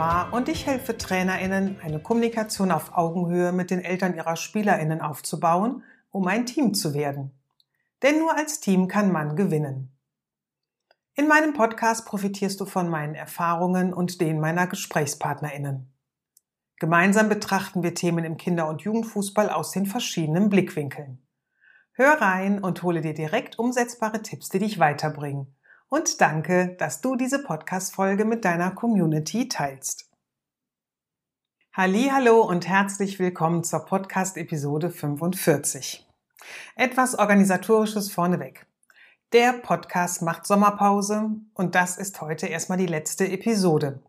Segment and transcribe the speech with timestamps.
[0.00, 5.82] Amar und ich helfe TrainerInnen, eine Kommunikation auf Augenhöhe mit den Eltern ihrer SpielerInnen aufzubauen,
[6.12, 7.32] um ein Team zu werden.
[8.04, 9.92] Denn nur als Team kann man gewinnen.
[11.16, 15.92] In meinem Podcast profitierst du von meinen Erfahrungen und denen meiner GesprächspartnerInnen.
[16.78, 21.26] Gemeinsam betrachten wir Themen im Kinder- und Jugendfußball aus den verschiedenen Blickwinkeln.
[21.90, 25.57] Hör rein und hole dir direkt umsetzbare Tipps, die dich weiterbringen
[25.88, 30.10] und danke, dass du diese Podcast-Folge mit deiner Community teilst.
[31.74, 36.06] Hallo und herzlich willkommen zur Podcast-Episode 45.
[36.74, 38.66] Etwas Organisatorisches vorneweg.
[39.32, 44.02] Der Podcast macht Sommerpause und das ist heute erstmal die letzte Episode.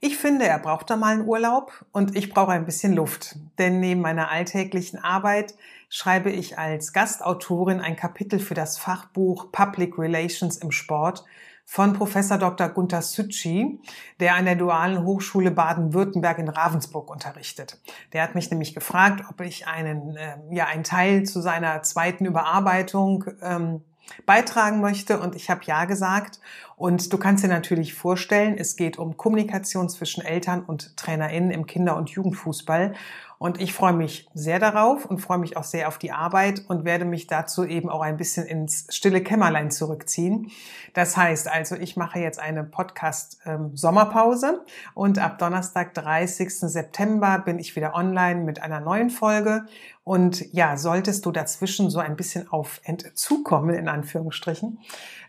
[0.00, 3.80] Ich finde, er braucht da mal einen Urlaub und ich brauche ein bisschen Luft, denn
[3.80, 5.54] neben meiner alltäglichen Arbeit
[5.88, 11.24] schreibe ich als Gastautorin ein Kapitel für das Fachbuch Public Relations im Sport
[11.68, 12.68] von Professor Dr.
[12.68, 13.80] Gunther Sütschi,
[14.20, 17.80] der an der Dualen Hochschule Baden-Württemberg in Ravensburg unterrichtet.
[18.12, 22.24] Der hat mich nämlich gefragt, ob ich einen, äh, ja, einen Teil zu seiner zweiten
[22.24, 23.82] Überarbeitung ähm,
[24.24, 26.40] beitragen möchte und ich habe ja gesagt.
[26.76, 31.66] Und du kannst dir natürlich vorstellen, es geht um Kommunikation zwischen Eltern und TrainerInnen im
[31.66, 32.94] Kinder- und Jugendfußball.
[33.38, 36.84] Und ich freue mich sehr darauf und freue mich auch sehr auf die Arbeit und
[36.84, 40.50] werde mich dazu eben auch ein bisschen ins stille Kämmerlein zurückziehen.
[40.94, 44.60] Das heißt also, ich mache jetzt eine Podcast-Sommerpause ähm,
[44.94, 46.50] und ab Donnerstag, 30.
[46.50, 49.66] September bin ich wieder online mit einer neuen Folge.
[50.02, 54.78] Und ja, solltest du dazwischen so ein bisschen auf Entzug kommen, in Anführungsstrichen,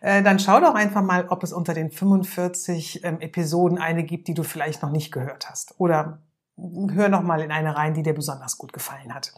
[0.02, 4.28] äh, dann schau doch einfach mal, ob es unter den 45 ähm, Episoden eine gibt,
[4.28, 5.74] die du vielleicht noch nicht gehört hast.
[5.80, 6.20] Oder
[6.58, 9.34] hör noch mal in eine rein, die dir besonders gut gefallen hat.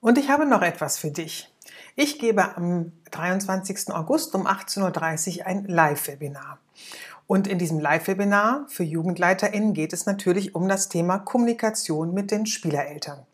[0.00, 1.48] Und ich habe noch etwas für dich.
[1.94, 3.92] Ich gebe am 23.
[3.92, 6.58] August um 18.30 Uhr ein Live-Webinar.
[7.26, 12.46] Und in diesem Live-Webinar für JugendleiterInnen geht es natürlich um das Thema Kommunikation mit den
[12.46, 13.24] Spielereltern.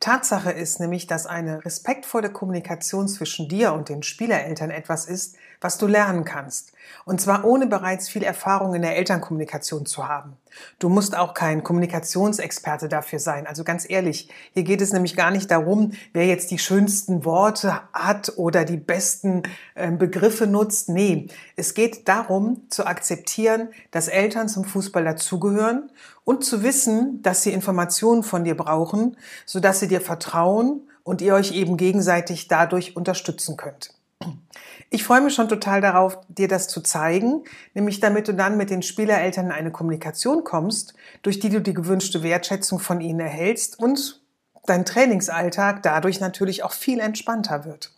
[0.00, 5.78] Tatsache ist nämlich, dass eine respektvolle Kommunikation zwischen dir und den Spielereltern etwas ist, was
[5.78, 6.72] du lernen kannst.
[7.04, 10.36] Und zwar ohne bereits viel Erfahrung in der Elternkommunikation zu haben.
[10.78, 13.46] Du musst auch kein Kommunikationsexperte dafür sein.
[13.46, 17.80] Also ganz ehrlich, hier geht es nämlich gar nicht darum, wer jetzt die schönsten Worte
[17.92, 19.42] hat oder die besten
[19.74, 20.88] ähm, Begriffe nutzt.
[20.88, 25.90] Nee, es geht darum zu akzeptieren, dass Eltern zum Fußball dazugehören
[26.24, 31.34] und zu wissen, dass sie Informationen von dir brauchen, sodass sie dir vertrauen und ihr
[31.34, 33.95] euch eben gegenseitig dadurch unterstützen könnt.
[34.88, 37.42] Ich freue mich schon total darauf, dir das zu zeigen,
[37.74, 41.74] nämlich damit du dann mit den Spielereltern in eine Kommunikation kommst, durch die du die
[41.74, 44.22] gewünschte Wertschätzung von ihnen erhältst und
[44.64, 47.92] dein Trainingsalltag dadurch natürlich auch viel entspannter wird.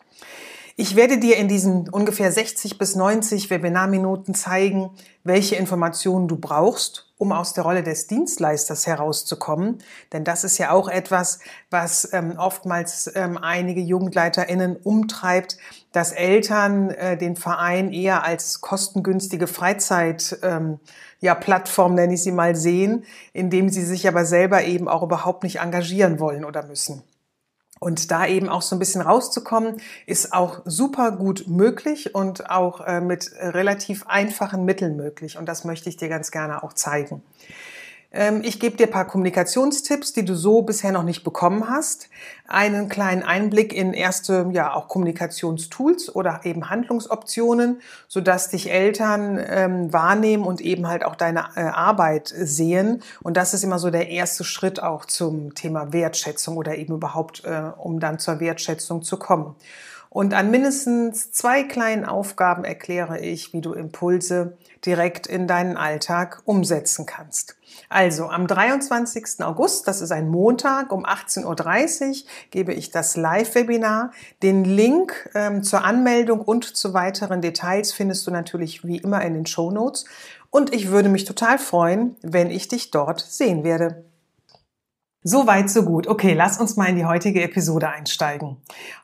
[0.76, 4.90] Ich werde dir in diesen ungefähr 60 bis 90 Webinarminuten zeigen,
[5.24, 9.78] welche Informationen du brauchst, um aus der Rolle des Dienstleisters herauszukommen.
[10.12, 11.40] Denn das ist ja auch etwas,
[11.70, 15.58] was ähm, oftmals ähm, einige JugendleiterInnen umtreibt,
[15.92, 20.78] dass Eltern äh, den Verein eher als kostengünstige Freizeit, ähm,
[21.20, 25.42] ja, Plattform nenne ich sie mal sehen, indem sie sich aber selber eben auch überhaupt
[25.42, 27.02] nicht engagieren wollen oder müssen.
[27.80, 32.80] Und da eben auch so ein bisschen rauszukommen, ist auch super gut möglich und auch
[32.80, 35.38] äh, mit relativ einfachen Mitteln möglich.
[35.38, 37.22] Und das möchte ich dir ganz gerne auch zeigen.
[38.10, 42.08] Ähm, ich gebe dir ein paar Kommunikationstipps, die du so bisher noch nicht bekommen hast.
[42.46, 49.92] Einen kleinen Einblick in erste, ja, auch Kommunikationstools oder eben Handlungsoptionen, sodass dich Eltern ähm,
[49.92, 53.02] wahrnehmen und eben halt auch deine äh, Arbeit sehen.
[53.22, 57.44] Und das ist immer so der erste Schritt auch zum Thema Wertschätzung oder eben überhaupt,
[57.44, 59.54] äh, um dann zur Wertschätzung zu kommen.
[60.10, 66.42] Und an mindestens zwei kleinen Aufgaben erkläre ich, wie du Impulse direkt in deinen Alltag
[66.44, 67.56] umsetzen kannst.
[67.88, 69.40] Also am 23.
[69.40, 72.14] August, das ist ein Montag um 18.30 Uhr,
[72.50, 74.12] gebe ich das Live-Webinar.
[74.42, 79.34] Den Link ähm, zur Anmeldung und zu weiteren Details findest du natürlich wie immer in
[79.34, 80.06] den Show Notes.
[80.50, 84.04] Und ich würde mich total freuen, wenn ich dich dort sehen werde.
[85.24, 86.06] So weit, so gut.
[86.06, 88.58] Okay, lass uns mal in die heutige Episode einsteigen.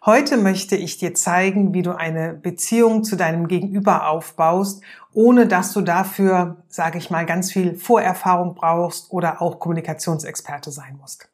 [0.07, 4.81] Heute möchte ich dir zeigen, wie du eine Beziehung zu deinem Gegenüber aufbaust,
[5.13, 10.97] ohne dass du dafür, sage ich mal, ganz viel Vorerfahrung brauchst oder auch Kommunikationsexperte sein
[11.01, 11.29] musst.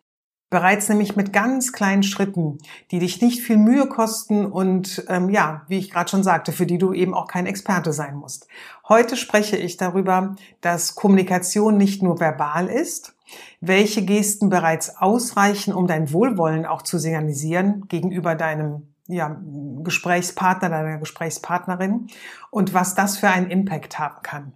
[0.49, 2.59] Bereits nämlich mit ganz kleinen Schritten,
[2.91, 6.67] die dich nicht viel Mühe kosten und ähm, ja, wie ich gerade schon sagte, für
[6.67, 8.49] die du eben auch kein Experte sein musst.
[8.89, 13.15] Heute spreche ich darüber, dass Kommunikation nicht nur verbal ist,
[13.61, 19.41] welche Gesten bereits ausreichen, um dein Wohlwollen auch zu signalisieren gegenüber deinem ja,
[19.83, 22.07] Gesprächspartner, deiner Gesprächspartnerin
[22.51, 24.53] und was das für einen Impact haben kann.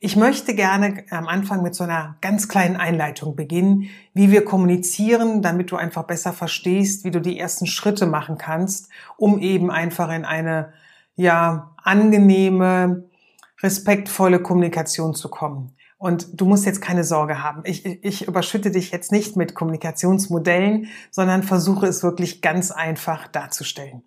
[0.00, 5.42] Ich möchte gerne am Anfang mit so einer ganz kleinen Einleitung beginnen, wie wir kommunizieren,
[5.42, 10.12] damit du einfach besser verstehst, wie du die ersten Schritte machen kannst, um eben einfach
[10.12, 10.72] in eine,
[11.16, 13.08] ja, angenehme,
[13.60, 15.74] respektvolle Kommunikation zu kommen.
[15.98, 17.62] Und du musst jetzt keine Sorge haben.
[17.64, 24.04] Ich, ich überschütte dich jetzt nicht mit Kommunikationsmodellen, sondern versuche es wirklich ganz einfach darzustellen.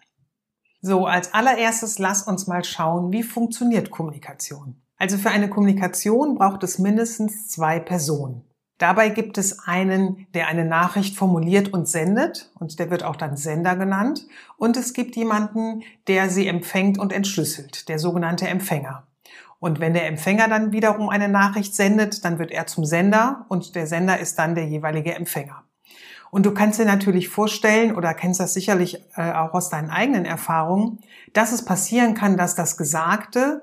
[0.82, 4.82] So, als allererstes lass uns mal schauen, wie funktioniert Kommunikation.
[4.98, 8.46] Also für eine Kommunikation braucht es mindestens zwei Personen.
[8.78, 13.38] Dabei gibt es einen, der eine Nachricht formuliert und sendet, und der wird auch dann
[13.38, 14.26] Sender genannt.
[14.58, 19.06] Und es gibt jemanden, der sie empfängt und entschlüsselt, der sogenannte Empfänger.
[19.62, 23.76] Und wenn der Empfänger dann wiederum eine Nachricht sendet, dann wird er zum Sender und
[23.76, 25.64] der Sender ist dann der jeweilige Empfänger.
[26.32, 30.26] Und du kannst dir natürlich vorstellen oder kennst das sicherlich äh, auch aus deinen eigenen
[30.26, 30.98] Erfahrungen,
[31.34, 33.62] dass es passieren kann, dass das Gesagte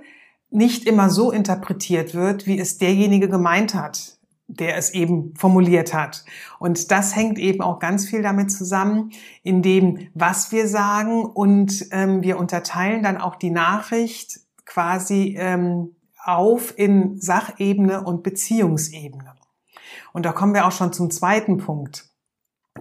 [0.50, 6.24] nicht immer so interpretiert wird, wie es derjenige gemeint hat, der es eben formuliert hat.
[6.60, 9.10] Und das hängt eben auch ganz viel damit zusammen,
[9.42, 15.96] in dem, was wir sagen und ähm, wir unterteilen dann auch die Nachricht quasi ähm,
[16.24, 19.34] auf in Sachebene und Beziehungsebene.
[20.12, 22.08] Und da kommen wir auch schon zum zweiten Punkt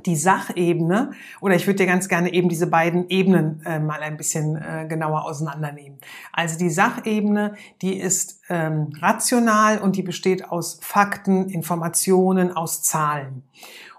[0.06, 1.12] die Sachebene,
[1.42, 4.86] oder ich würde dir ganz gerne eben diese beiden Ebenen äh, mal ein bisschen äh,
[4.88, 6.00] genauer auseinandernehmen.
[6.32, 13.44] Also die Sachebene, die ist ähm, rational und die besteht aus Fakten, Informationen, aus Zahlen.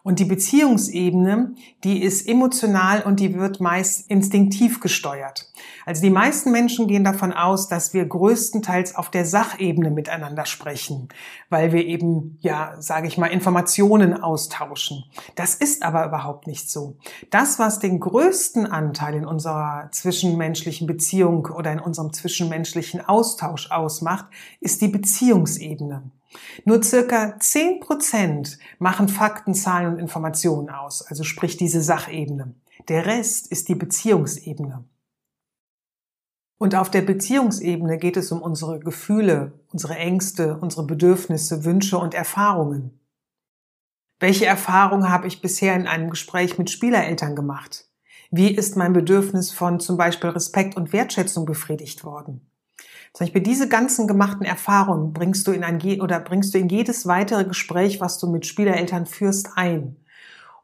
[0.09, 5.53] Und die Beziehungsebene, die ist emotional und die wird meist instinktiv gesteuert.
[5.85, 11.11] Also die meisten Menschen gehen davon aus, dass wir größtenteils auf der Sachebene miteinander sprechen,
[11.51, 15.05] weil wir eben, ja, sage ich mal, Informationen austauschen.
[15.35, 16.97] Das ist aber überhaupt nicht so.
[17.29, 24.25] Das, was den größten Anteil in unserer zwischenmenschlichen Beziehung oder in unserem zwischenmenschlichen Austausch ausmacht,
[24.63, 26.11] ist die Beziehungsebene.
[26.65, 32.55] Nur circa zehn Prozent machen Fakten, Zahlen und Informationen aus, also sprich diese Sachebene.
[32.89, 34.85] Der Rest ist die Beziehungsebene.
[36.59, 42.15] Und auf der Beziehungsebene geht es um unsere Gefühle, unsere Ängste, unsere Bedürfnisse, Wünsche und
[42.15, 42.99] Erfahrungen.
[44.19, 47.89] Welche Erfahrungen habe ich bisher in einem Gespräch mit Spielereltern gemacht?
[48.31, 52.48] Wie ist mein Bedürfnis von zum Beispiel Respekt und Wertschätzung befriedigt worden?
[53.19, 57.05] Zum Beispiel diese ganzen gemachten Erfahrungen bringst du in ein oder bringst du in jedes
[57.05, 59.97] weitere Gespräch, was du mit Spielereltern führst, ein.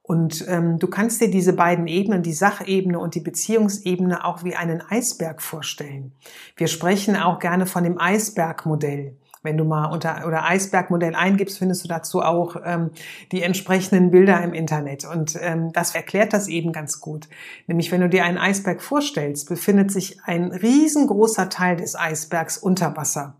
[0.03, 4.55] Und ähm, du kannst dir diese beiden Ebenen, die Sachebene und die Beziehungsebene, auch wie
[4.55, 6.13] einen Eisberg vorstellen.
[6.57, 9.17] Wir sprechen auch gerne von dem Eisbergmodell.
[9.45, 12.91] Wenn du mal unter oder Eisbergmodell eingibst, findest du dazu auch ähm,
[13.31, 15.05] die entsprechenden Bilder im Internet.
[15.05, 17.29] Und ähm, das erklärt das eben ganz gut.
[17.67, 22.97] Nämlich, wenn du dir einen Eisberg vorstellst, befindet sich ein riesengroßer Teil des Eisbergs unter
[22.97, 23.37] Wasser.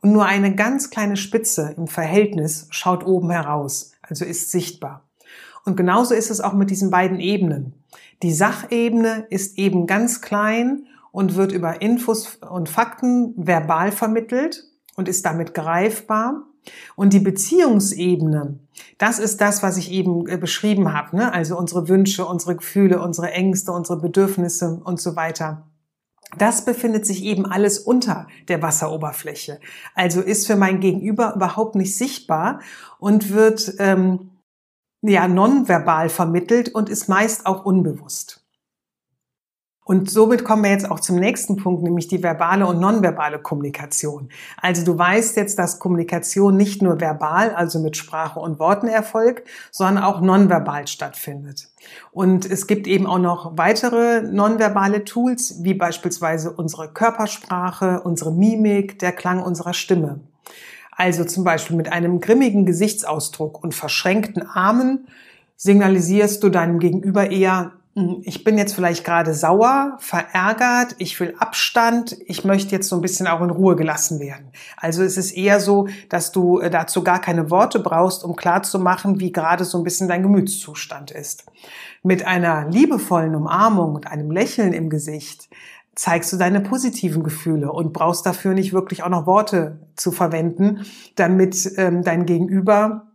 [0.00, 5.08] Und nur eine ganz kleine Spitze im Verhältnis schaut oben heraus, also ist sichtbar.
[5.64, 7.74] Und genauso ist es auch mit diesen beiden Ebenen.
[8.22, 15.08] Die Sachebene ist eben ganz klein und wird über Infos und Fakten verbal vermittelt und
[15.08, 16.42] ist damit greifbar.
[16.96, 18.58] Und die Beziehungsebene,
[18.98, 21.16] das ist das, was ich eben äh, beschrieben habe.
[21.16, 21.32] Ne?
[21.32, 25.68] Also unsere Wünsche, unsere Gefühle, unsere Ängste, unsere Bedürfnisse und so weiter.
[26.36, 29.60] Das befindet sich eben alles unter der Wasseroberfläche.
[29.94, 32.60] Also ist für mein Gegenüber überhaupt nicht sichtbar
[32.98, 34.32] und wird ähm,
[35.00, 38.37] ja nonverbal vermittelt und ist meist auch unbewusst.
[39.88, 44.28] Und somit kommen wir jetzt auch zum nächsten Punkt, nämlich die verbale und nonverbale Kommunikation.
[44.60, 49.48] Also du weißt jetzt, dass Kommunikation nicht nur verbal, also mit Sprache und Worten erfolgt,
[49.70, 51.70] sondern auch nonverbal stattfindet.
[52.12, 58.98] Und es gibt eben auch noch weitere nonverbale Tools, wie beispielsweise unsere Körpersprache, unsere Mimik,
[58.98, 60.20] der Klang unserer Stimme.
[60.90, 65.08] Also zum Beispiel mit einem grimmigen Gesichtsausdruck und verschränkten Armen
[65.56, 67.72] signalisierst du deinem Gegenüber eher,
[68.22, 73.02] ich bin jetzt vielleicht gerade sauer, verärgert, ich will Abstand, ich möchte jetzt so ein
[73.02, 74.52] bisschen auch in Ruhe gelassen werden.
[74.76, 79.20] Also es ist eher so, dass du äh, dazu gar keine Worte brauchst, um klarzumachen,
[79.20, 81.46] wie gerade so ein bisschen dein Gemütszustand ist.
[82.02, 85.48] Mit einer liebevollen Umarmung und einem Lächeln im Gesicht
[85.94, 90.86] zeigst du deine positiven Gefühle und brauchst dafür nicht wirklich auch noch Worte zu verwenden,
[91.16, 93.07] damit ähm, dein Gegenüber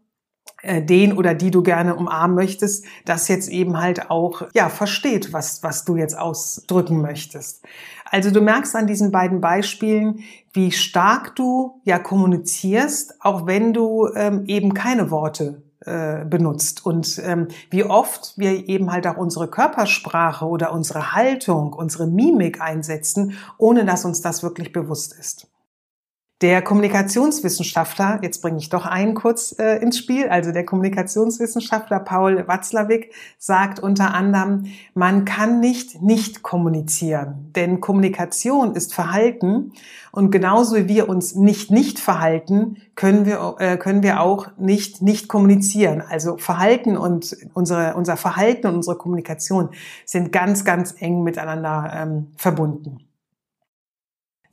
[0.64, 5.62] den oder die du gerne umarmen möchtest, das jetzt eben halt auch, ja, versteht, was,
[5.64, 7.64] was du jetzt ausdrücken möchtest.
[8.06, 10.20] Also du merkst an diesen beiden Beispielen,
[10.54, 17.22] wie stark du ja kommunizierst, auch wenn du ähm, eben keine Worte äh, benutzt und
[17.26, 23.34] ähm, wie oft wir eben halt auch unsere Körpersprache oder unsere Haltung, unsere Mimik einsetzen,
[23.58, 25.53] ohne dass uns das wirklich bewusst ist.
[26.44, 32.46] Der Kommunikationswissenschaftler, jetzt bringe ich doch einen kurz äh, ins Spiel, also der Kommunikationswissenschaftler Paul
[32.50, 39.72] Watzlawick sagt unter anderem, man kann nicht nicht kommunizieren, denn Kommunikation ist Verhalten
[40.12, 45.02] und genauso wie wir uns nicht nicht verhalten, können wir, äh, können wir auch nicht
[45.02, 46.02] nicht kommunizieren.
[46.06, 49.70] Also Verhalten und unsere, unser Verhalten und unsere Kommunikation
[50.04, 52.98] sind ganz, ganz eng miteinander ähm, verbunden.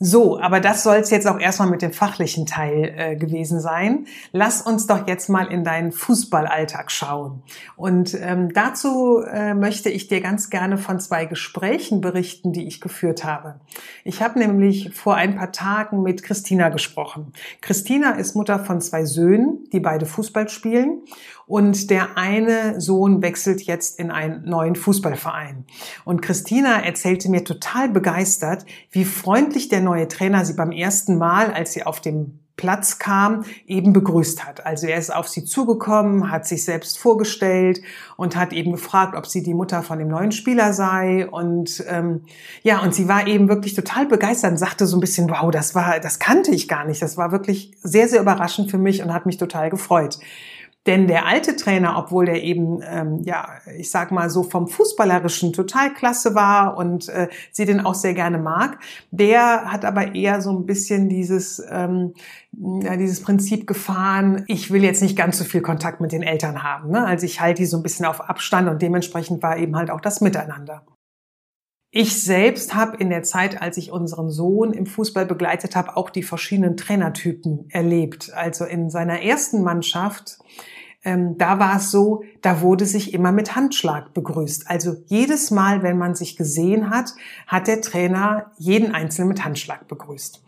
[0.03, 4.07] So, aber das soll es jetzt auch erstmal mit dem fachlichen Teil äh, gewesen sein.
[4.33, 7.43] Lass uns doch jetzt mal in deinen Fußballalltag schauen.
[7.77, 12.81] Und ähm, dazu äh, möchte ich dir ganz gerne von zwei Gesprächen berichten, die ich
[12.81, 13.61] geführt habe.
[14.03, 17.35] Ich habe nämlich vor ein paar Tagen mit Christina gesprochen.
[17.61, 21.03] Christina ist Mutter von zwei Söhnen, die beide Fußball spielen
[21.51, 25.65] und der eine Sohn wechselt jetzt in einen neuen Fußballverein.
[26.05, 31.53] Und Christina erzählte mir total begeistert, wie freundlich der neue Trainer sie beim ersten Mal,
[31.53, 34.65] als sie auf dem Platz kam, eben begrüßt hat.
[34.65, 37.81] Also er ist auf sie zugekommen, hat sich selbst vorgestellt
[38.17, 41.27] und hat eben gefragt, ob sie die Mutter von dem neuen Spieler sei.
[41.29, 42.27] Und ähm,
[42.63, 45.75] ja, und sie war eben wirklich total begeistert und sagte so ein bisschen, wow, das
[45.75, 47.03] war, das kannte ich gar nicht.
[47.03, 50.21] Das war wirklich sehr, sehr überraschend für mich und hat mich total gefreut.
[50.87, 55.53] Denn der alte Trainer, obwohl der eben, ähm, ja, ich sag mal so vom Fußballerischen
[55.53, 58.79] total klasse war und äh, sie den auch sehr gerne mag,
[59.11, 62.15] der hat aber eher so ein bisschen dieses, ähm,
[62.53, 66.63] ja, dieses Prinzip gefahren, ich will jetzt nicht ganz so viel Kontakt mit den Eltern
[66.63, 66.91] haben.
[66.91, 67.05] Ne?
[67.05, 70.01] Also ich halte die so ein bisschen auf Abstand und dementsprechend war eben halt auch
[70.01, 70.83] das Miteinander.
[71.93, 76.09] Ich selbst habe in der Zeit, als ich unseren Sohn im Fußball begleitet habe, auch
[76.09, 78.33] die verschiedenen Trainertypen erlebt.
[78.33, 80.39] Also in seiner ersten Mannschaft,
[81.03, 84.69] ähm, da war es so, da wurde sich immer mit Handschlag begrüßt.
[84.69, 87.15] Also jedes Mal, wenn man sich gesehen hat,
[87.47, 90.43] hat der Trainer jeden Einzelnen mit Handschlag begrüßt.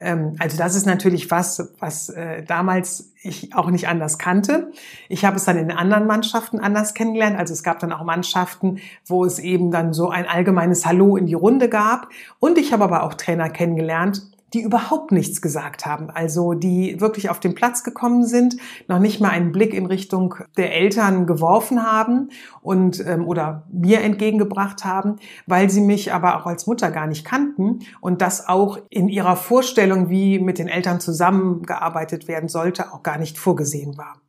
[0.00, 4.72] Ähm, also das ist natürlich was, was äh, damals ich auch nicht anders kannte.
[5.10, 7.38] Ich habe es dann in anderen Mannschaften anders kennengelernt.
[7.38, 11.26] Also es gab dann auch Mannschaften, wo es eben dann so ein allgemeines Hallo in
[11.26, 12.08] die Runde gab.
[12.38, 17.30] Und ich habe aber auch Trainer kennengelernt, die überhaupt nichts gesagt haben, also die wirklich
[17.30, 18.56] auf den Platz gekommen sind,
[18.88, 22.30] noch nicht mal einen Blick in Richtung der Eltern geworfen haben
[22.62, 25.16] und ähm, oder mir entgegengebracht haben,
[25.46, 29.36] weil sie mich aber auch als Mutter gar nicht kannten und das auch in ihrer
[29.36, 34.20] Vorstellung, wie mit den Eltern zusammengearbeitet werden sollte, auch gar nicht vorgesehen war.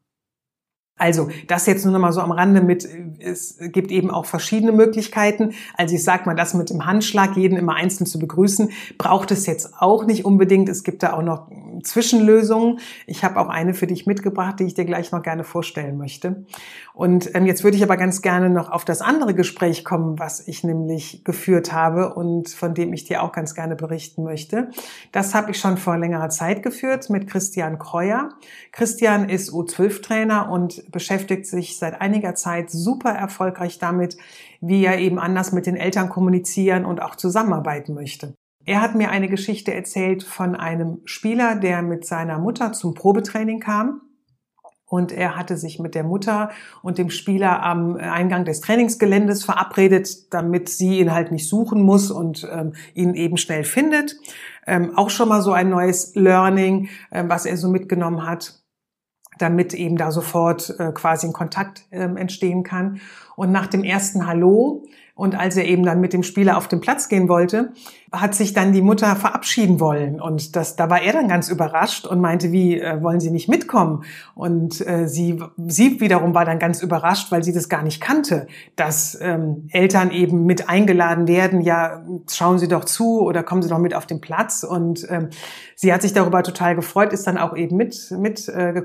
[1.01, 4.71] Also das jetzt nur noch mal so am Rande mit, es gibt eben auch verschiedene
[4.71, 5.53] Möglichkeiten.
[5.75, 9.47] Also ich sage mal, das mit dem Handschlag, jeden immer einzeln zu begrüßen, braucht es
[9.47, 10.69] jetzt auch nicht unbedingt.
[10.69, 11.47] Es gibt da auch noch
[11.83, 12.79] Zwischenlösungen.
[13.07, 16.45] Ich habe auch eine für dich mitgebracht, die ich dir gleich noch gerne vorstellen möchte.
[16.93, 20.45] Und ähm, jetzt würde ich aber ganz gerne noch auf das andere Gespräch kommen, was
[20.47, 24.69] ich nämlich geführt habe und von dem ich dir auch ganz gerne berichten möchte.
[25.11, 28.29] Das habe ich schon vor längerer Zeit geführt mit Christian Kreuer.
[28.71, 34.17] Christian ist U12-Trainer und beschäftigt sich seit einiger Zeit super erfolgreich damit,
[34.59, 38.35] wie er eben anders mit den Eltern kommunizieren und auch zusammenarbeiten möchte.
[38.65, 43.59] Er hat mir eine Geschichte erzählt von einem Spieler, der mit seiner Mutter zum Probetraining
[43.59, 44.01] kam.
[44.85, 46.51] Und er hatte sich mit der Mutter
[46.83, 52.11] und dem Spieler am Eingang des Trainingsgeländes verabredet, damit sie ihn halt nicht suchen muss
[52.11, 54.17] und ähm, ihn eben schnell findet.
[54.67, 58.60] Ähm, auch schon mal so ein neues Learning, äh, was er so mitgenommen hat
[59.41, 63.01] damit eben da sofort äh, quasi ein Kontakt äh, entstehen kann.
[63.35, 64.83] Und nach dem ersten Hallo
[65.21, 67.73] und als er eben dann mit dem Spieler auf den Platz gehen wollte,
[68.11, 70.19] hat sich dann die Mutter verabschieden wollen.
[70.19, 73.47] Und das, da war er dann ganz überrascht und meinte, wie, äh, wollen Sie nicht
[73.47, 74.03] mitkommen?
[74.33, 78.47] Und äh, sie, sie wiederum war dann ganz überrascht, weil sie das gar nicht kannte,
[78.75, 83.69] dass ähm, Eltern eben mit eingeladen werden, ja, schauen Sie doch zu oder kommen Sie
[83.69, 84.63] doch mit auf den Platz.
[84.63, 85.29] Und ähm,
[85.75, 88.81] sie hat sich darüber total gefreut, ist dann auch eben mit, mit äh.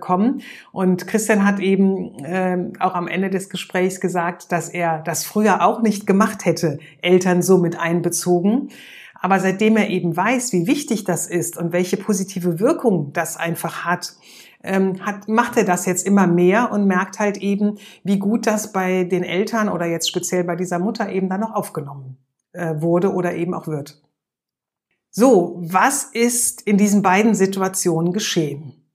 [0.71, 5.65] Und Christian hat eben äh, auch am Ende des Gesprächs gesagt, dass er das früher
[5.65, 8.71] auch nicht gemacht hätte, Eltern so mit einbezogen.
[9.15, 13.85] Aber seitdem er eben weiß, wie wichtig das ist und welche positive Wirkung das einfach
[13.85, 14.15] hat,
[14.63, 18.73] ähm, hat, macht er das jetzt immer mehr und merkt halt eben, wie gut das
[18.73, 22.19] bei den Eltern oder jetzt speziell bei dieser Mutter eben dann noch aufgenommen
[22.53, 24.03] äh, wurde oder eben auch wird.
[25.11, 28.86] So, was ist in diesen beiden Situationen geschehen?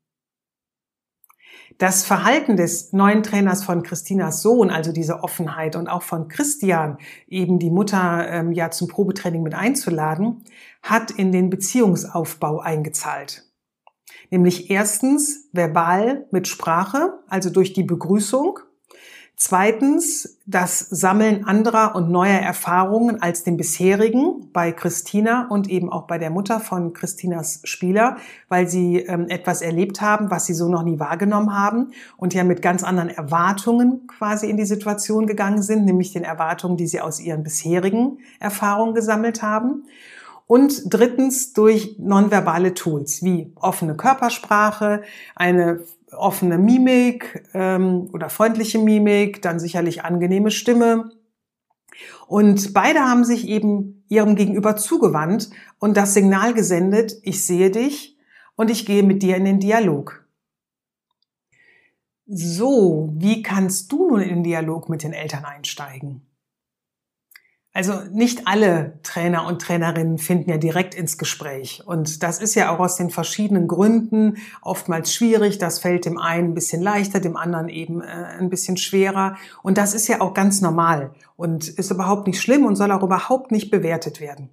[1.82, 7.00] Das Verhalten des neuen Trainers von Christinas Sohn, also diese Offenheit und auch von Christian,
[7.28, 10.44] eben die Mutter ähm, ja zum Probetraining mit einzuladen,
[10.84, 13.46] hat in den Beziehungsaufbau eingezahlt.
[14.30, 18.60] Nämlich erstens verbal mit Sprache, also durch die Begrüßung
[19.44, 26.06] Zweitens das Sammeln anderer und neuer Erfahrungen als den bisherigen bei Christina und eben auch
[26.06, 28.18] bei der Mutter von Christinas Spieler,
[28.50, 32.44] weil sie ähm, etwas erlebt haben, was sie so noch nie wahrgenommen haben und ja
[32.44, 37.02] mit ganz anderen Erwartungen quasi in die Situation gegangen sind, nämlich den Erwartungen, die sie
[37.02, 39.86] aus ihren bisherigen Erfahrungen gesammelt haben.
[40.46, 45.02] Und drittens durch nonverbale Tools wie offene Körpersprache,
[45.36, 45.80] eine
[46.12, 51.12] offene Mimik ähm, oder freundliche Mimik, dann sicherlich angenehme Stimme.
[52.28, 55.50] Und beide haben sich eben ihrem Gegenüber zugewandt
[55.80, 58.18] und das Signal gesendet, ich sehe dich
[58.56, 60.26] und ich gehe mit dir in den Dialog.
[62.26, 66.31] So, wie kannst du nun in den Dialog mit den Eltern einsteigen?
[67.74, 71.82] Also nicht alle Trainer und Trainerinnen finden ja direkt ins Gespräch.
[71.86, 75.58] Und das ist ja auch aus den verschiedenen Gründen oftmals schwierig.
[75.58, 78.08] Das fällt dem einen ein bisschen leichter, dem anderen eben äh,
[78.40, 79.38] ein bisschen schwerer.
[79.64, 83.04] Und das ist ja auch ganz normal und ist überhaupt nicht schlimm und soll auch
[83.04, 84.50] überhaupt nicht bewertet werden.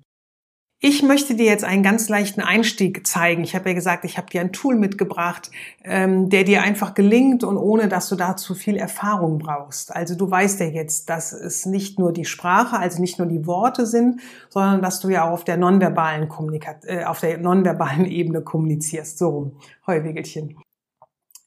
[0.81, 3.43] Ich möchte dir jetzt einen ganz leichten Einstieg zeigen.
[3.43, 5.51] Ich habe ja gesagt, ich habe dir ein Tool mitgebracht,
[5.83, 9.95] ähm, der dir einfach gelingt und ohne, dass du dazu viel Erfahrung brauchst.
[9.95, 13.45] Also du weißt ja jetzt, dass es nicht nur die Sprache, also nicht nur die
[13.45, 14.21] Worte sind,
[14.51, 19.19] sondern dass du ja auch auf der nonverbalen Kommunikation, äh, auf der nonverbalen Ebene kommunizierst.
[19.19, 20.59] So rum, Heuwegelchen.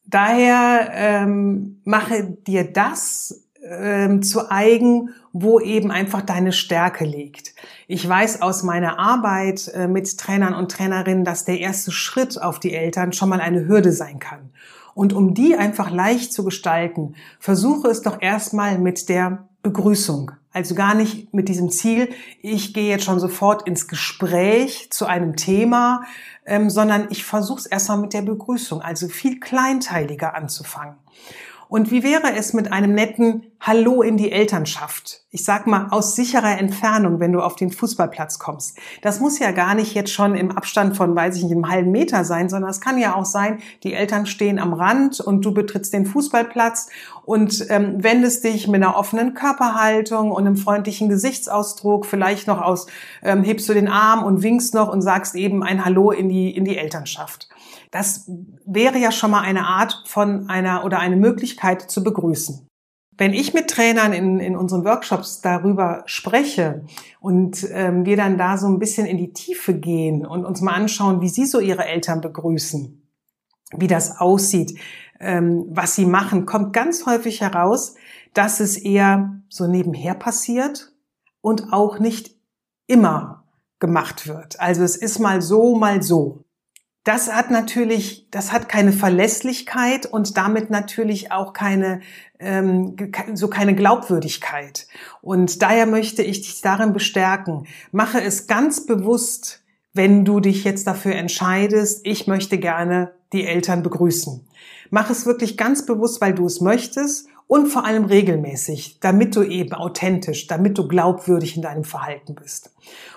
[0.04, 7.54] Daher ähm, mache dir das ähm, zu eigen, wo eben einfach deine Stärke liegt.
[7.88, 12.60] Ich weiß aus meiner Arbeit äh, mit Trainern und Trainerinnen, dass der erste Schritt auf
[12.60, 14.50] die Eltern schon mal eine Hürde sein kann.
[14.94, 20.32] Und um die einfach leicht zu gestalten, versuche es doch erstmal mit der Begrüßung.
[20.52, 22.10] Also gar nicht mit diesem Ziel,
[22.42, 26.04] ich gehe jetzt schon sofort ins Gespräch zu einem Thema,
[26.46, 30.96] ähm, sondern ich versuche es erstmal mit der Begrüßung, also viel kleinteiliger anzufangen.
[31.72, 35.22] Und wie wäre es mit einem netten Hallo in die Elternschaft?
[35.30, 38.78] Ich sag mal aus sicherer Entfernung, wenn du auf den Fußballplatz kommst.
[39.02, 41.92] Das muss ja gar nicht jetzt schon im Abstand von, weiß ich nicht, einem halben
[41.92, 45.54] Meter sein, sondern es kann ja auch sein, die Eltern stehen am Rand und du
[45.54, 46.90] betrittst den Fußballplatz
[47.24, 52.88] und ähm, wendest dich mit einer offenen Körperhaltung und einem freundlichen Gesichtsausdruck, vielleicht noch aus,
[53.24, 56.54] ähm, hebst du den Arm und winkst noch und sagst eben ein Hallo in die,
[56.54, 57.48] in die Elternschaft.
[57.92, 58.30] Das
[58.66, 62.68] wäre ja schon mal eine Art von einer oder eine Möglichkeit zu begrüßen.
[63.18, 66.86] Wenn ich mit Trainern in, in unseren Workshops darüber spreche
[67.20, 70.74] und ähm, wir dann da so ein bisschen in die Tiefe gehen und uns mal
[70.74, 73.08] anschauen, wie sie so ihre Eltern begrüßen,
[73.78, 74.80] wie das aussieht,
[75.20, 77.96] ähm, was sie machen, kommt ganz häufig heraus,
[78.34, 80.94] dass es eher so nebenher passiert
[81.42, 82.36] und auch nicht
[82.88, 83.44] immer
[83.80, 84.60] gemacht wird.
[84.60, 86.46] Also es ist mal so, mal so.
[87.04, 92.02] Das hat natürlich, das hat keine Verlässlichkeit und damit natürlich auch keine
[92.40, 92.96] ähm,
[93.34, 94.88] so keine Glaubwürdigkeit.
[95.22, 97.68] Und daher möchte ich dich darin bestärken.
[97.92, 103.84] Mache es ganz bewusst, wenn du dich jetzt dafür entscheidest, ich möchte gerne die Eltern
[103.84, 104.46] begrüßen.
[104.90, 109.44] Mach es wirklich ganz bewusst, weil du es möchtest und vor allem regelmäßig, damit du
[109.44, 112.72] eben authentisch, damit du glaubwürdig in deinem Verhalten bist.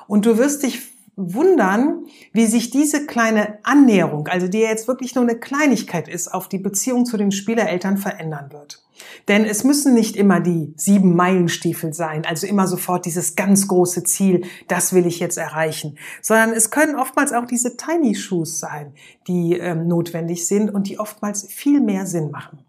[0.07, 5.25] Und du wirst dich wundern, wie sich diese kleine Annäherung, also die jetzt wirklich nur
[5.25, 8.83] eine Kleinigkeit ist, auf die Beziehung zu den Spielereltern verändern wird.
[9.29, 14.05] Denn es müssen nicht immer die sieben Meilenstiefel sein, also immer sofort dieses ganz große
[14.05, 18.95] Ziel, das will ich jetzt erreichen, sondern es können oftmals auch diese Tiny Shoes sein,
[19.27, 22.65] die ähm, notwendig sind und die oftmals viel mehr Sinn machen.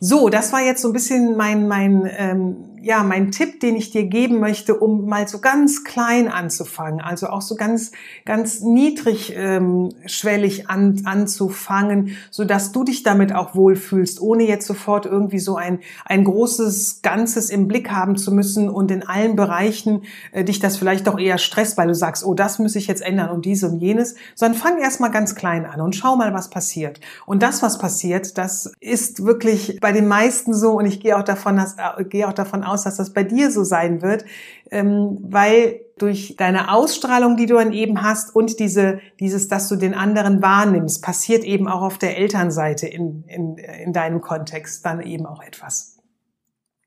[0.00, 3.90] So, das war jetzt so ein bisschen mein, mein, ähm, ja, mein Tipp, den ich
[3.90, 7.92] dir geben möchte, um mal so ganz klein anzufangen, also auch so ganz,
[8.24, 14.66] ganz niedrig ähm, schwellig an, anzufangen, so dass du dich damit auch wohlfühlst, ohne jetzt
[14.66, 19.36] sofort irgendwie so ein, ein großes Ganzes im Blick haben zu müssen und in allen
[19.36, 22.86] Bereichen äh, dich das vielleicht doch eher stresst, weil du sagst, oh, das muss ich
[22.86, 26.32] jetzt ändern und dies und jenes, sondern fang erstmal ganz klein an und schau mal,
[26.32, 27.00] was passiert.
[27.26, 31.24] Und das, was passiert, das ist wirklich bei den meisten so und ich gehe auch
[31.24, 34.24] davon, dass, äh, gehe auch davon aus, dass das bei dir so sein wird,
[34.70, 39.76] ähm, weil durch deine Ausstrahlung, die du dann eben hast und diese, dieses, dass du
[39.76, 45.00] den anderen wahrnimmst, passiert eben auch auf der Elternseite in, in, in deinem Kontext dann
[45.00, 45.98] eben auch etwas.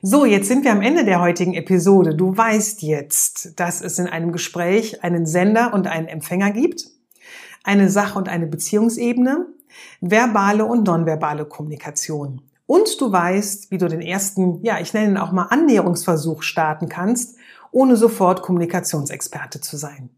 [0.04, 2.16] So, jetzt sind wir am Ende der heutigen Episode.
[2.16, 6.88] Du weißt jetzt, dass es in einem Gespräch einen Sender und einen Empfänger gibt,
[7.64, 9.46] eine Sach- und eine Beziehungsebene,
[10.00, 12.42] verbale und nonverbale Kommunikation.
[12.72, 16.88] Und du weißt, wie du den ersten, ja, ich nenne ihn auch mal Annäherungsversuch starten
[16.88, 17.36] kannst,
[17.72, 20.10] ohne sofort Kommunikationsexperte zu sein.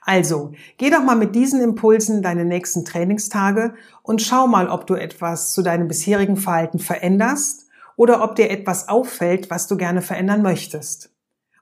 [0.00, 4.94] Also, geh doch mal mit diesen Impulsen deine nächsten Trainingstage und schau mal, ob du
[4.94, 10.42] etwas zu deinem bisherigen Verhalten veränderst oder ob dir etwas auffällt, was du gerne verändern
[10.42, 11.10] möchtest.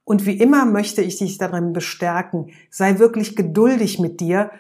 [0.05, 4.51] Und wie immer möchte ich dich darin bestärken, sei wirklich geduldig mit dir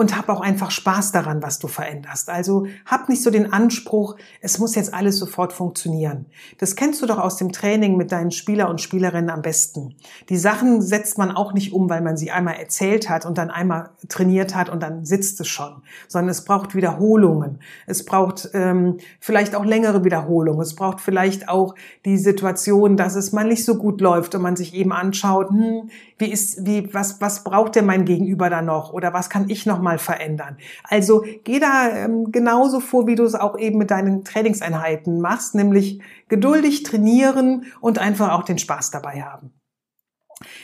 [0.00, 2.30] und hab auch einfach Spaß daran, was du veränderst.
[2.30, 6.24] Also hab nicht so den Anspruch, es muss jetzt alles sofort funktionieren.
[6.56, 9.96] Das kennst du doch aus dem Training mit deinen Spieler und Spielerinnen am besten.
[10.30, 13.50] Die Sachen setzt man auch nicht um, weil man sie einmal erzählt hat und dann
[13.50, 17.58] einmal trainiert hat und dann sitzt es schon, sondern es braucht Wiederholungen.
[17.86, 20.62] Es braucht ähm, vielleicht auch längere Wiederholungen.
[20.62, 21.74] Es braucht vielleicht auch
[22.06, 25.90] die Situation, dass es mal nicht so gut läuft und man sich eben anschaut, hm,
[26.16, 29.66] wie ist, wie, was, was braucht denn mein Gegenüber da noch oder was kann ich
[29.66, 30.56] noch mal verändern?
[30.84, 35.54] Also geh da ähm, genauso vor, wie du es auch eben mit deinen Trainingseinheiten machst,
[35.54, 39.52] nämlich geduldig trainieren und einfach auch den Spaß dabei haben.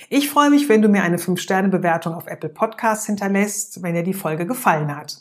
[0.08, 4.14] Ich freue mich, wenn du mir eine 5-Sterne-Bewertung auf Apple Podcasts hinterlässt, wenn dir die
[4.14, 5.18] Folge gefallen hat.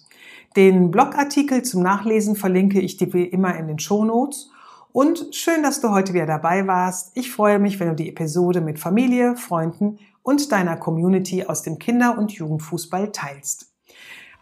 [0.55, 4.51] Den Blogartikel zum Nachlesen verlinke ich dir wie immer in den Shownotes.
[4.93, 7.11] Und schön, dass du heute wieder dabei warst.
[7.15, 11.77] Ich freue mich, wenn du die Episode mit Familie, Freunden und deiner Community aus dem
[11.77, 13.74] Kinder- und Jugendfußball teilst.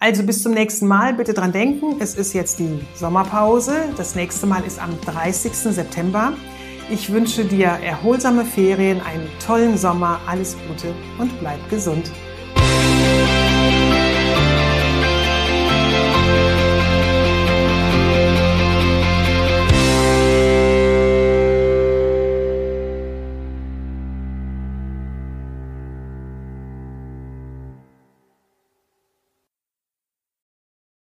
[0.04, 1.14] Also bis zum nächsten Mal.
[1.14, 3.86] Bitte dran denken, es ist jetzt die Sommerpause.
[3.96, 5.54] Das nächste Mal ist am 30.
[5.54, 6.34] September.
[6.90, 12.12] Ich wünsche dir erholsame Ferien, einen tollen Sommer, alles Gute und bleib gesund.